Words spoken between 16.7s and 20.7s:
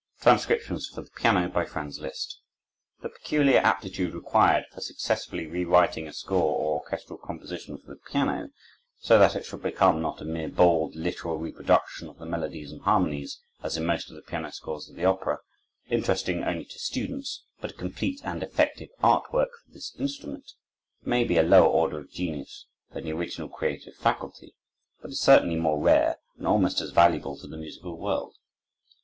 students, but a complete and effective art work for this instrument,